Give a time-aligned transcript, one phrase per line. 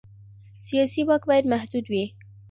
[0.65, 2.05] سیاسي واک باید محدود وي